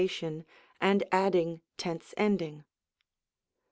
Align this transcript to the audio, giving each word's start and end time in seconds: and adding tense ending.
and 0.81 1.03
adding 1.11 1.61
tense 1.77 2.11
ending. 2.17 2.63